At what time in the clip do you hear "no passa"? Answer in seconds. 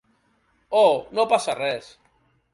1.19-1.57